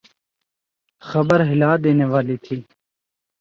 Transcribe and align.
خبر 1.01 1.39
ہلا 1.49 1.71
دینے 1.83 2.05
والی 2.11 2.37
تھی۔ 2.45 2.57